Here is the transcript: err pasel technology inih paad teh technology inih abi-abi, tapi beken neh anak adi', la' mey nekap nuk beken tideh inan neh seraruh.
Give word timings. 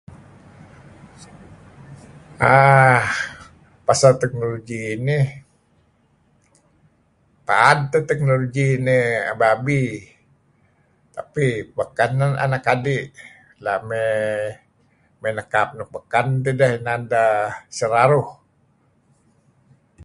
err 2.53 3.03
pasel 3.85 4.13
technology 4.21 4.79
inih 4.95 5.27
paad 7.47 7.79
teh 7.91 8.03
technology 8.09 8.63
inih 8.77 9.05
abi-abi, 9.31 9.83
tapi 11.15 11.45
beken 11.77 12.11
neh 12.19 12.31
anak 12.45 12.63
adi', 12.73 13.05
la' 13.63 13.83
mey 15.21 15.29
nekap 15.37 15.69
nuk 15.77 15.89
beken 15.95 16.27
tideh 16.43 16.71
inan 16.79 17.01
neh 17.11 17.45
seraruh. 17.77 18.27